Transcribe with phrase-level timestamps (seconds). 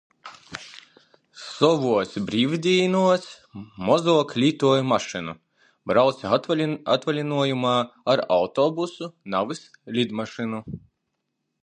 [1.41, 3.27] Sovuos breivdīnuos
[3.89, 5.35] mozuok lītoju mašynu.
[5.91, 6.33] Braucu
[6.97, 7.75] atvalinuojumā
[8.15, 9.63] ar autobusu, navys
[9.99, 10.65] lidmašynu.